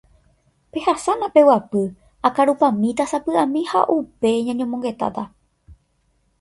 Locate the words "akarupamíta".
2.27-3.03